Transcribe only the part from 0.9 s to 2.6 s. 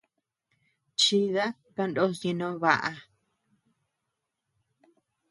Chida kandos ñeʼe no